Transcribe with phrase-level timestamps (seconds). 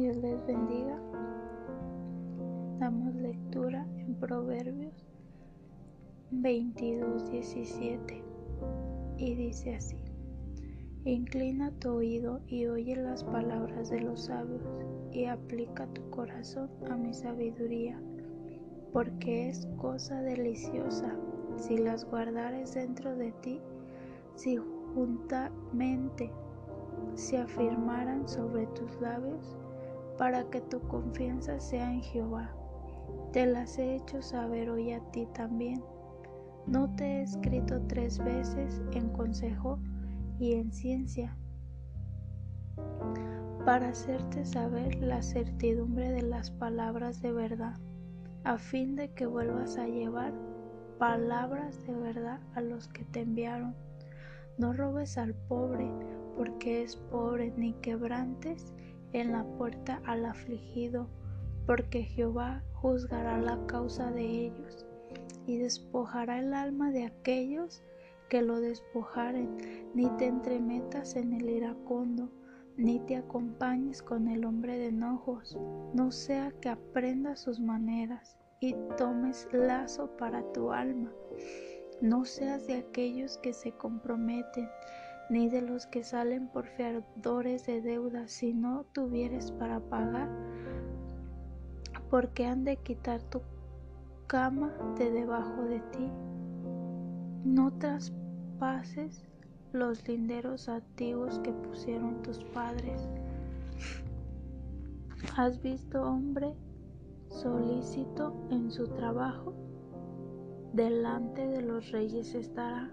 [0.00, 0.98] Dios les bendiga.
[2.78, 4.94] Damos lectura en Proverbios
[6.30, 8.24] 22, 17
[9.18, 9.98] y dice así.
[11.04, 14.62] Inclina tu oído y oye las palabras de los sabios
[15.12, 18.00] y aplica tu corazón a mi sabiduría,
[18.94, 21.14] porque es cosa deliciosa
[21.56, 23.60] si las guardares dentro de ti,
[24.34, 24.56] si
[24.94, 26.32] juntamente
[27.12, 29.59] se afirmaran sobre tus labios,
[30.20, 32.50] para que tu confianza sea en Jehová.
[33.32, 35.82] Te las he hecho saber hoy a ti también.
[36.66, 39.78] No te he escrito tres veces en consejo
[40.38, 41.34] y en ciencia,
[43.64, 47.78] para hacerte saber la certidumbre de las palabras de verdad,
[48.44, 50.34] a fin de que vuelvas a llevar
[50.98, 53.74] palabras de verdad a los que te enviaron.
[54.58, 55.90] No robes al pobre,
[56.36, 58.74] porque es pobre, ni quebrantes
[59.12, 61.08] en la puerta al afligido,
[61.66, 64.86] porque Jehová juzgará la causa de ellos
[65.46, 67.82] y despojará el alma de aquellos
[68.28, 72.30] que lo despojaren, ni te entremetas en el iracundo,
[72.76, 75.58] ni te acompañes con el hombre de enojos,
[75.92, 81.12] no sea que aprendas sus maneras y tomes lazo para tu alma.
[82.00, 84.68] No seas de aquellos que se comprometen,
[85.30, 90.28] ni de los que salen por fiadores de deuda, si no tuvieres para pagar,
[92.10, 93.40] porque han de quitar tu
[94.26, 96.10] cama de debajo de ti.
[97.44, 99.24] No traspases
[99.72, 103.08] los linderos antiguos que pusieron tus padres.
[105.36, 106.54] ¿Has visto hombre
[107.28, 109.54] solícito en su trabajo?
[110.72, 112.90] Delante de los reyes estará,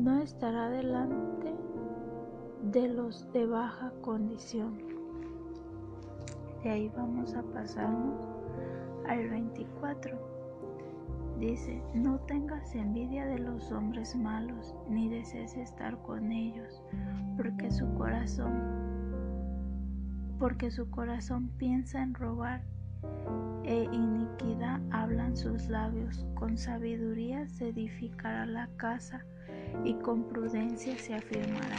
[0.00, 1.54] no estará delante
[2.72, 4.78] de los de baja condición.
[6.62, 8.26] De ahí vamos a pasarnos
[9.06, 10.18] al 24.
[11.38, 16.82] Dice, no tengas envidia de los hombres malos, ni desees estar con ellos,
[17.36, 18.52] porque su corazón,
[20.38, 22.62] porque su corazón piensa en robar,
[23.64, 26.24] e iniquidad hablan sus labios.
[26.34, 29.24] Con sabiduría se edificará la casa,
[29.84, 31.78] y con prudencia se afirmará.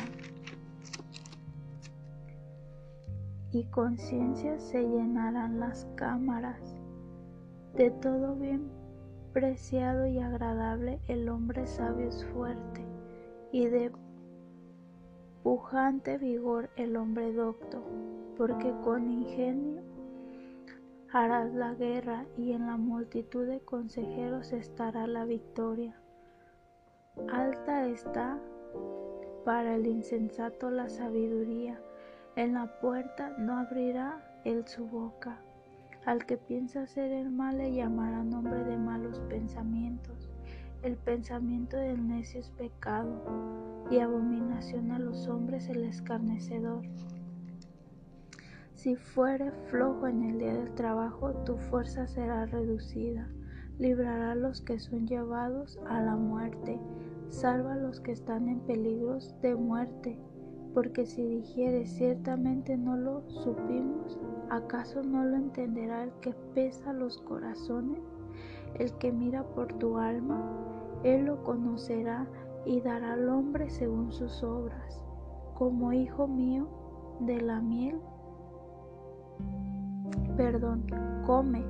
[3.52, 6.76] Y con ciencia se llenarán las cámaras
[7.76, 8.70] de todo bien
[9.34, 12.86] preciado y agradable el hombre sabio es fuerte,
[13.52, 13.92] y de
[15.44, 17.84] pujante vigor el hombre docto,
[18.38, 19.82] porque con ingenio
[21.12, 26.00] harás la guerra y en la multitud de consejeros estará la victoria.
[27.32, 28.40] Alta está
[29.46, 31.82] para el insensato la sabiduría,
[32.36, 35.40] en la puerta no abrirá él su boca
[36.06, 40.30] al que piensa hacer el mal le llamará nombre de malos pensamientos.
[40.82, 43.22] El pensamiento del necio es pecado,
[43.92, 46.82] y abominación a los hombres el escarnecedor.
[48.82, 53.30] Si fuere flojo en el día del trabajo, tu fuerza será reducida.
[53.78, 56.80] Librará a los que son llevados a la muerte,
[57.30, 60.18] salva a los que están en peligros de muerte
[60.74, 64.18] porque si dijere ciertamente no lo supimos,
[64.50, 68.00] ¿acaso no lo entenderá el que pesa los corazones?
[68.80, 70.42] El que mira por tu alma,
[71.04, 72.26] él lo conocerá
[72.66, 75.04] y dará al hombre según sus obras.
[75.54, 76.68] Como hijo mío
[77.20, 78.00] de la miel,
[80.42, 80.88] perdón,
[81.24, 81.64] come,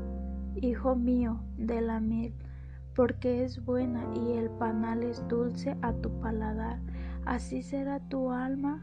[0.56, 2.34] hijo mío de la miel,
[2.96, 6.80] porque es buena y el panal es dulce a tu paladar.
[7.26, 8.81] Así será tu alma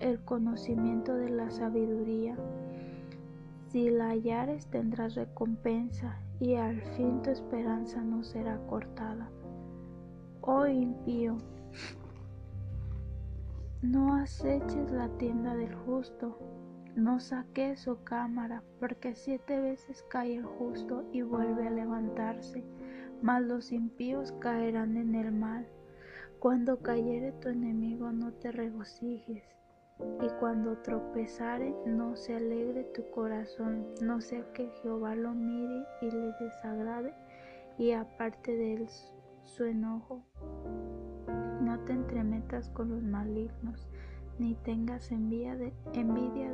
[0.00, 2.34] el conocimiento de la sabiduría.
[3.68, 9.30] Si la hallares tendrás recompensa y al fin tu esperanza no será cortada.
[10.40, 11.36] Oh impío,
[13.80, 16.36] no aceches la tienda del justo,
[16.98, 22.64] no saques su cámara, porque siete veces cae el justo y vuelve a levantarse,
[23.22, 25.66] mas los impíos caerán en el mal.
[26.38, 29.44] Cuando cayere tu enemigo no te regocijes,
[30.20, 36.10] y cuando tropezare no se alegre tu corazón, no sea que Jehová lo mire y
[36.10, 37.14] le desagrade
[37.78, 38.88] y aparte de él
[39.44, 40.24] su enojo.
[41.60, 43.88] No te entremetas con los malignos,
[44.38, 45.72] ni tengas envidia de,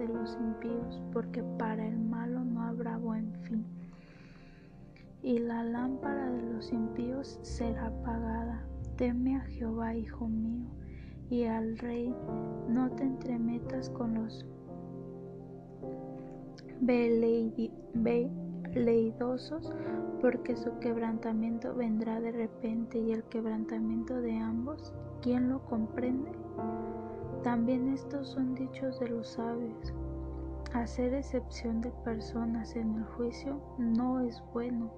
[0.08, 3.64] los impíos, porque para el malo no habrá buen fin.
[5.22, 8.66] Y la lámpara de los impíos será apagada.
[8.96, 10.68] Teme a Jehová, hijo mío
[11.30, 12.14] y al rey,
[12.68, 14.46] no te entremetas con los
[18.74, 19.72] veleidosos,
[20.20, 24.92] porque su quebrantamiento vendrá de repente y el quebrantamiento de ambos,
[25.22, 26.30] ¿quién lo comprende?
[27.44, 29.92] También estos son dichos de los sabios.
[30.72, 34.90] Hacer excepción de personas en el juicio no es bueno.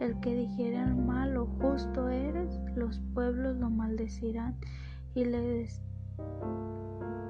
[0.00, 4.56] El que dijere al malo justo eres, los pueblos lo maldecirán
[5.14, 5.68] y le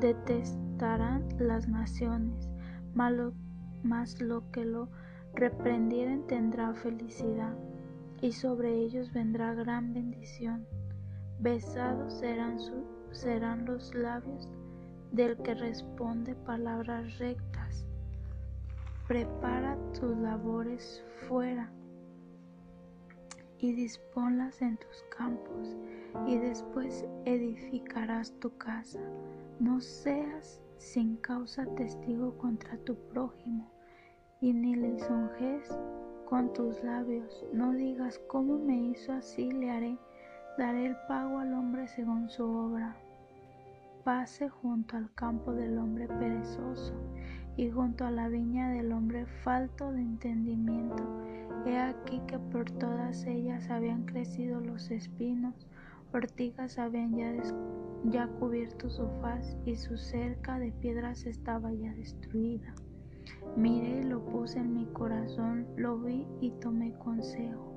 [0.00, 2.48] detestarán las naciones.
[3.82, 4.88] Más lo que lo
[5.34, 7.56] reprendieren tendrá felicidad,
[8.22, 10.64] y sobre ellos vendrá gran bendición.
[11.40, 14.48] Besados serán sus serán los labios
[15.12, 17.86] del que responde palabras rectas.
[19.06, 21.70] Prepara tus labores fuera
[23.58, 25.76] y disponlas en tus campos
[26.26, 29.00] y después edificarás tu casa.
[29.60, 33.70] No seas sin causa testigo contra tu prójimo
[34.40, 35.78] y ni lisonjes
[36.26, 37.44] con tus labios.
[37.52, 39.98] No digas cómo me hizo así le haré.
[40.56, 42.96] Daré el pago al hombre según su obra
[44.04, 46.92] pase junto al campo del hombre perezoso
[47.56, 51.02] y junto a la viña del hombre falto de entendimiento.
[51.64, 55.66] He aquí que por todas ellas habían crecido los espinos,
[56.12, 57.32] ortigas habían ya,
[58.04, 62.74] ya cubierto su faz y su cerca de piedras estaba ya destruida.
[63.56, 67.73] Miré y lo puse en mi corazón, lo vi y tomé consejo.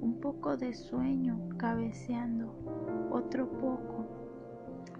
[0.00, 2.54] Un poco de sueño, cabeceando,
[3.10, 4.06] otro poco,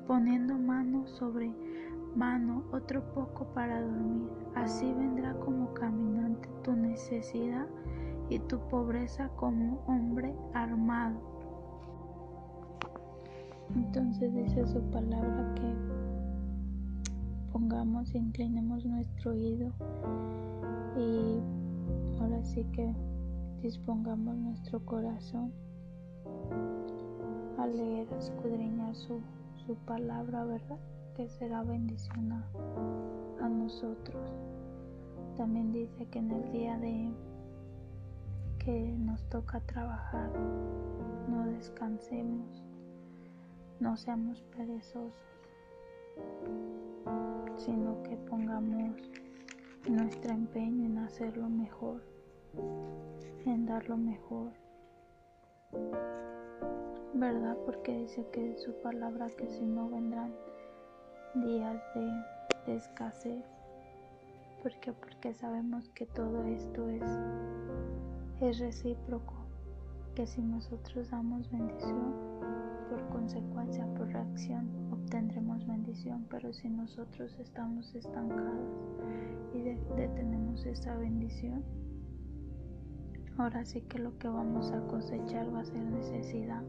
[0.07, 1.55] poniendo mano sobre
[2.15, 4.31] mano otro poco para dormir.
[4.55, 7.67] Así vendrá como caminante tu necesidad
[8.29, 11.19] y tu pobreza como hombre armado.
[13.75, 15.75] Entonces dice su palabra que
[17.53, 19.73] pongamos, inclinemos nuestro oído
[20.97, 21.41] y
[22.21, 22.95] ahora sí que
[23.63, 25.53] dispongamos nuestro corazón
[27.59, 29.21] a leer, a escudriñar su
[29.67, 30.79] su palabra, ¿verdad?
[31.15, 34.21] Que será bendición a, nosotros.
[35.37, 37.13] También dice que en el día de
[38.59, 40.31] que nos toca trabajar,
[41.29, 42.65] no descansemos,
[43.79, 45.15] no seamos perezosos,
[47.57, 48.97] sino que pongamos
[49.89, 52.03] nuestro empeño en hacerlo mejor,
[53.47, 54.53] en dar lo mejor.
[57.21, 57.57] ¿verdad?
[57.67, 60.33] Porque dice que su palabra que si no vendrán
[61.35, 63.45] días de, escasez.
[64.63, 64.93] ¿Por qué?
[64.93, 67.03] Porque sabemos que todo esto es,
[68.41, 69.35] es recíproco,
[70.15, 72.15] que si nosotros damos bendición,
[72.89, 78.69] por consecuencia, por reacción, obtendremos bendición, pero si nosotros estamos estancados
[79.53, 81.65] y detenemos esa bendición,
[83.39, 86.63] ahora sí que lo que vamos a cosechar va a ser necesidad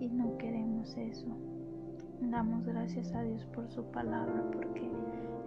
[0.00, 1.26] y no queremos eso.
[2.20, 4.90] Damos gracias a Dios por su palabra porque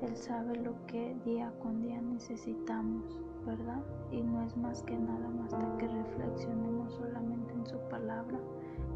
[0.01, 3.83] Él sabe lo que día con día necesitamos, ¿verdad?
[4.11, 8.39] Y no es más que nada más hasta que reflexionemos solamente en su palabra,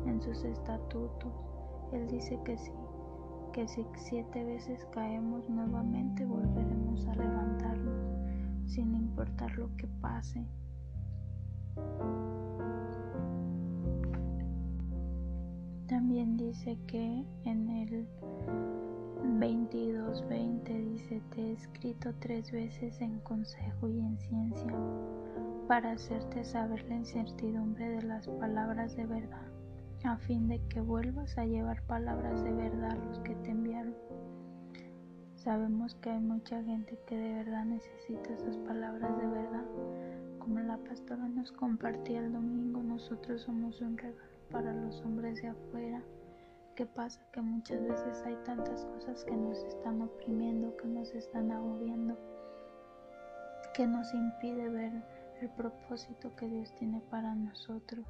[0.06, 1.34] en sus estatutos.
[1.92, 2.72] Él dice que sí,
[3.54, 8.18] que si siete veces caemos nuevamente volveremos a levantarnos,
[8.68, 10.46] sin importar lo que pase.
[15.88, 18.08] También dice que en el
[19.40, 24.74] 22.20 dice, te he escrito tres veces en consejo y en ciencia
[25.68, 29.48] para hacerte saber la incertidumbre de las palabras de verdad,
[30.04, 33.96] a fin de que vuelvas a llevar palabras de verdad a los que te enviaron.
[35.36, 39.66] Sabemos que hay mucha gente que de verdad necesita esas palabras de verdad.
[40.42, 44.18] Como la pastora nos compartía el domingo, nosotros somos un regalo
[44.50, 46.02] para los hombres de afuera.
[46.76, 47.22] ¿Qué pasa?
[47.32, 52.18] Que muchas veces hay tantas cosas que nos están oprimiendo, que nos están agobiando,
[53.76, 54.92] que nos impide ver
[55.42, 58.04] el propósito que Dios tiene para nosotros.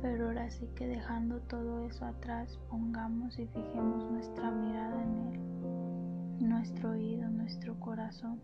[0.00, 6.48] Pero ahora sí que dejando todo eso atrás, pongamos y fijemos nuestra mirada en Él,
[6.48, 8.40] nuestro oído, nuestro corazón,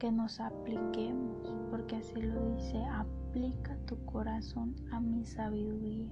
[0.00, 6.10] que nos apliquemos, porque así lo dice, aplica tu corazón a mi sabiduría,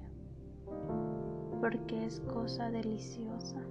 [1.59, 3.62] porque es cosa deliciosa.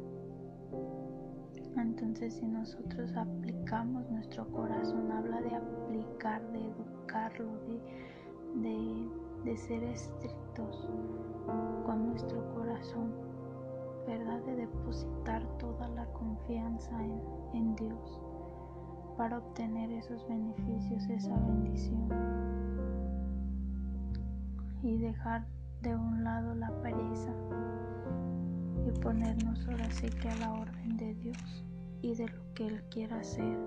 [1.78, 7.52] Entonces si nosotros aplicamos nuestro corazón, habla de aplicar, de educarlo,
[8.56, 9.08] de,
[9.44, 10.90] de, ser estrictos
[11.86, 13.14] con nuestro corazón,
[14.08, 14.42] ¿verdad?
[14.46, 17.22] De depositar toda la confianza en,
[17.54, 18.27] en Dios.
[19.18, 22.08] Para obtener esos beneficios, esa bendición
[24.84, 25.46] y dejar
[25.82, 27.34] de un lado la pereza
[28.86, 31.64] y ponernos ahora sí que a la orden de Dios
[32.02, 33.58] y de lo que Él quiera hacer.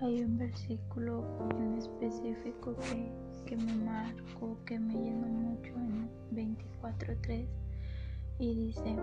[0.00, 1.24] Hay un versículo
[1.58, 3.12] en específico que,
[3.46, 7.61] que me marcó, que me llenó mucho en 24.3
[8.38, 8.96] y dice,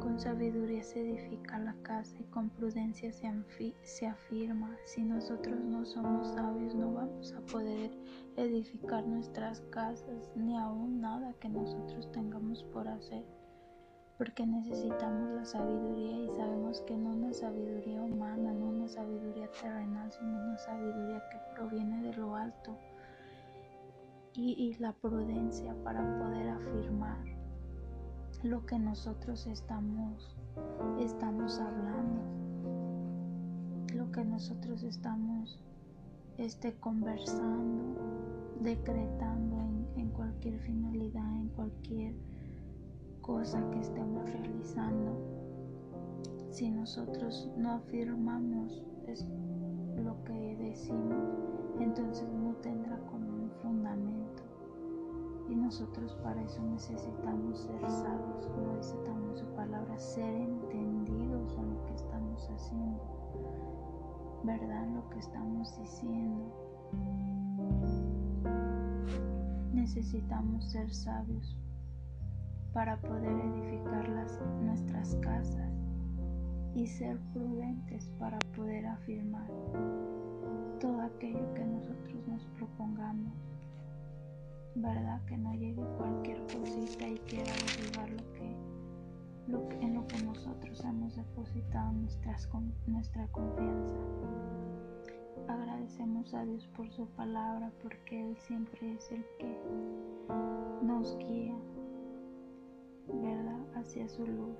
[0.00, 4.76] con sabiduría se edifica la casa y con prudencia se, afirma.
[4.84, 7.90] Si nosotros no somos sabios no vamos a poder
[8.36, 13.24] edificar nuestras casas ni aún nada que nosotros tengamos por hacer.
[14.18, 20.10] Porque necesitamos la sabiduría y sabemos que no una sabiduría humana, no una sabiduría terrenal,
[20.10, 22.78] sino una sabiduría que proviene de lo alto.
[24.34, 27.35] Y la prudencia para poder afirmar
[28.42, 30.36] lo que nosotros estamos,
[31.00, 32.20] estamos hablando,
[33.94, 35.58] lo que nosotros estamos
[36.38, 37.96] este, conversando,
[38.60, 39.56] decretando
[39.96, 42.14] en, cualquier finalidad, en cualquier
[43.20, 45.12] cosa que estemos realizando.
[46.50, 49.26] Si nosotros no afirmamos es
[50.02, 51.36] lo que decimos,
[51.80, 54.05] entonces no tendrá como un fundamento.
[55.66, 61.84] Nosotros para eso necesitamos ser sabios, como dice también su palabra, ser entendidos en lo
[61.86, 63.02] que estamos haciendo,
[64.44, 64.86] ¿verdad?
[64.94, 66.44] Lo que estamos diciendo.
[69.72, 71.58] Necesitamos ser sabios
[72.72, 75.72] para poder edificar las, nuestras casas
[76.76, 78.86] y ser prudentes para poder
[84.86, 85.20] ¿verdad?
[85.26, 88.56] Que no llegue cualquier cosita y quiera derribar lo que,
[89.48, 91.92] lo en lo que nosotros hemos depositado
[92.86, 93.96] nuestra confianza.
[95.48, 99.58] Agradecemos a Dios por su palabra porque Él siempre es el que
[100.82, 101.56] nos guía,
[103.08, 103.60] ¿verdad?
[103.74, 104.56] Hacia su luz.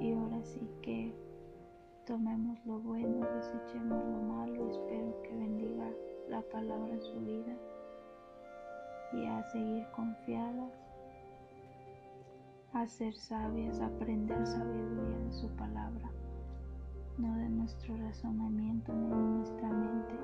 [0.00, 1.14] Y ahora sí que
[2.06, 4.70] tomemos lo bueno, desechemos lo malo.
[4.70, 5.90] Espero que bendiga
[6.28, 7.56] la palabra en su vida
[9.14, 10.72] y a seguir confiadas,
[12.72, 16.10] a ser sabias, a aprender sabiduría de su palabra,
[17.18, 20.14] no de nuestro razonamiento ni de nuestra mente,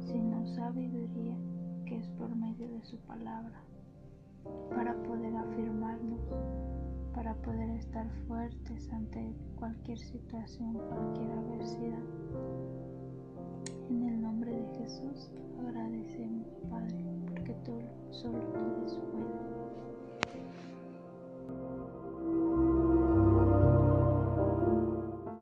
[0.00, 1.36] sino sabiduría
[1.84, 3.60] que es por medio de su palabra,
[4.70, 6.20] para poder afirmarnos,
[7.14, 12.02] para poder estar fuertes ante cualquier situación, cualquier adversidad.
[13.90, 17.13] En el nombre de Jesús agradecemos, Padre,
[17.44, 17.78] porque tú
[18.10, 19.63] solo tú eres bueno.